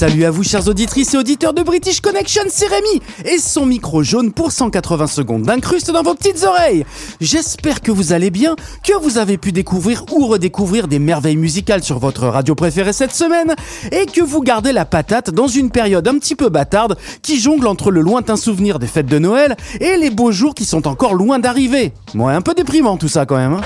[0.00, 4.02] Salut à vous chers auditrices et auditeurs de British Connection, c'est Rémi et son micro
[4.02, 6.86] jaune pour 180 secondes d'incruste dans vos petites oreilles.
[7.20, 11.82] J'espère que vous allez bien, que vous avez pu découvrir ou redécouvrir des merveilles musicales
[11.82, 13.54] sur votre radio préférée cette semaine
[13.92, 17.66] et que vous gardez la patate dans une période un petit peu bâtarde qui jongle
[17.66, 21.12] entre le lointain souvenir des fêtes de Noël et les beaux jours qui sont encore
[21.12, 21.92] loin d'arriver.
[22.14, 23.52] Ouais, un peu déprimant tout ça quand même.
[23.52, 23.60] hein.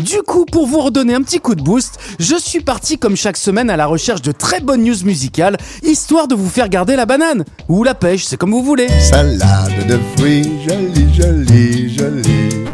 [0.00, 3.36] Du coup, pour vous redonner un petit coup de boost, je suis parti comme chaque
[3.36, 7.06] semaine à la recherche de très bonnes news musicales, histoire de vous faire garder la
[7.06, 7.44] banane.
[7.68, 8.88] Ou la pêche, c'est comme vous voulez.
[9.00, 12.64] Salade de fruits, joli, joli, joli.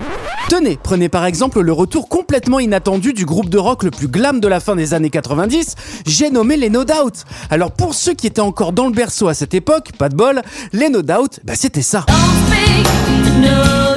[0.48, 4.38] Tenez, prenez par exemple le retour complètement inattendu du groupe de rock le plus glam
[4.38, 5.74] de la fin des années 90,
[6.06, 7.24] j'ai nommé les No Doubt.
[7.50, 10.42] Alors pour ceux qui étaient encore dans le berceau à cette époque, pas de bol,
[10.72, 12.04] les No Doubt, bah c'était ça.
[12.06, 12.86] Don't speak,
[13.42, 13.95] know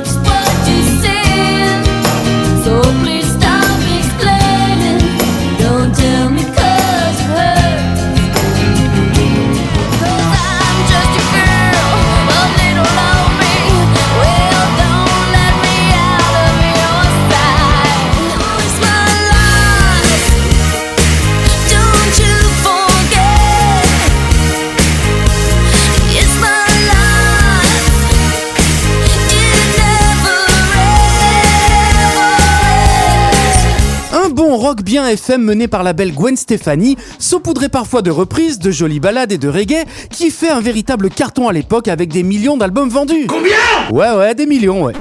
[34.69, 38.99] rock bien FM mené par la belle Gwen Stefani, saupoudré parfois de reprises, de jolies
[38.99, 42.87] ballades et de reggae, qui fait un véritable carton à l'époque avec des millions d'albums
[42.89, 43.25] vendus.
[43.27, 43.55] Combien?
[43.91, 44.93] Ouais ouais, des millions ouais.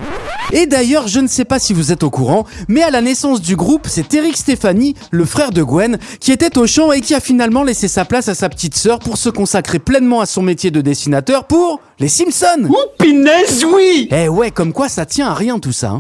[0.55, 3.43] Et d'ailleurs, je ne sais pas si vous êtes au courant, mais à la naissance
[3.43, 7.15] du groupe, c'est Eric Stéphanie, le frère de Gwen, qui était au chant et qui
[7.15, 10.41] a finalement laissé sa place à sa petite sœur pour se consacrer pleinement à son
[10.41, 12.71] métier de dessinateur pour les Simpsons.
[12.71, 15.89] Oh pinaise, oui Eh ouais, comme quoi ça tient à rien tout ça.
[15.91, 15.99] hein.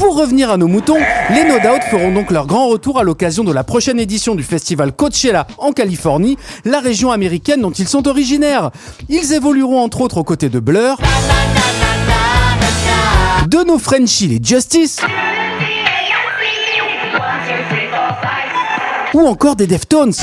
[0.00, 0.96] Pour revenir à nos moutons,
[1.28, 4.42] les No Doubt feront donc leur grand retour à l'occasion de la prochaine édition du
[4.42, 8.70] festival Coachella en Californie, la région américaine dont ils sont originaires.
[9.10, 10.96] Ils évolueront entre autres aux côtés de Blur,
[13.46, 15.00] de nos Frenchies les Justice,
[19.12, 20.14] ou encore des Deftones.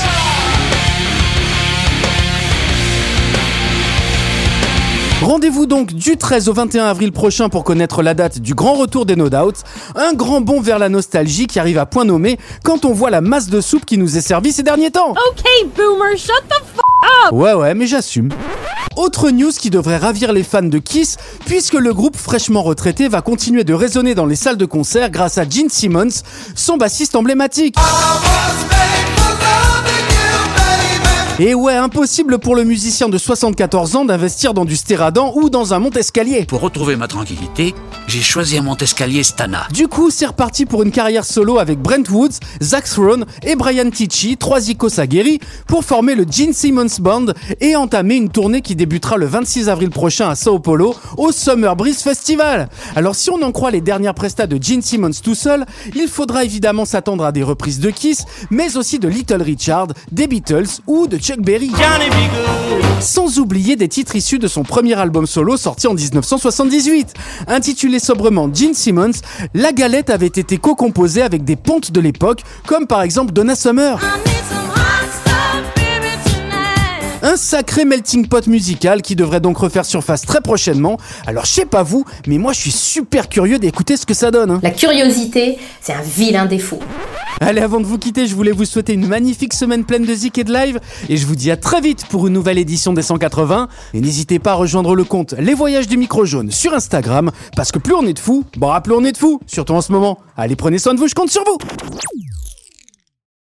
[5.22, 9.04] Rendez-vous donc du 13 au 21 avril prochain pour connaître la date du grand retour
[9.04, 9.64] des No Doubt,
[9.96, 13.20] un grand bond vers la nostalgie qui arrive à point nommé quand on voit la
[13.20, 15.10] masse de soupe qui nous est servie ces derniers temps.
[15.10, 17.32] Okay, boomer, shut the f up!
[17.32, 18.28] Ouais ouais, mais j'assume.
[18.96, 23.20] Autre news qui devrait ravir les fans de Kiss, puisque le groupe fraîchement retraité va
[23.20, 26.22] continuer de résonner dans les salles de concert grâce à Gene Simmons,
[26.54, 27.74] son bassiste emblématique.
[31.40, 35.72] Et ouais, impossible pour le musicien de 74 ans d'investir dans du stéradant ou dans
[35.72, 36.44] un monte-escalier.
[36.46, 37.76] Pour retrouver ma tranquillité,
[38.08, 39.68] j'ai choisi un monte-escalier Stana.
[39.72, 43.88] Du coup, c'est reparti pour une carrière solo avec Brent Woods, Zach Throne et Brian
[43.88, 45.38] Tichy, trois icônes aguerris,
[45.68, 47.26] pour former le Gene Simmons Band
[47.60, 51.76] et entamer une tournée qui débutera le 26 avril prochain à Sao Paulo au Summer
[51.76, 52.68] Breeze Festival.
[52.96, 56.42] Alors si on en croit les dernières prestats de Gene Simmons tout seul, il faudra
[56.42, 61.06] évidemment s'attendre à des reprises de Kiss, mais aussi de Little Richard, des Beatles ou
[61.06, 61.70] de Chuck Berry.
[63.00, 67.12] Sans oublier des titres issus de son premier album solo sorti en 1978.
[67.48, 69.10] Intitulé sobrement Gene Simmons,
[69.52, 74.00] la galette avait été co-composée avec des pontes de l'époque, comme par exemple Donna Summer.
[77.28, 80.96] Un sacré melting pot musical qui devrait donc refaire surface très prochainement.
[81.26, 84.30] Alors je sais pas vous, mais moi je suis super curieux d'écouter ce que ça
[84.30, 84.50] donne.
[84.50, 84.60] hein.
[84.62, 86.78] La curiosité, c'est un vilain défaut.
[87.42, 90.38] Allez, avant de vous quitter, je voulais vous souhaiter une magnifique semaine pleine de zik
[90.38, 90.80] et de live.
[91.10, 93.68] Et je vous dis à très vite pour une nouvelle édition des 180.
[93.92, 97.30] Et n'hésitez pas à rejoindre le compte Les Voyages du Micro Jaune sur Instagram.
[97.54, 99.38] Parce que plus on est de fous, bon, plus on est de fous.
[99.46, 100.18] Surtout en ce moment.
[100.34, 101.58] Allez, prenez soin de vous, je compte sur vous.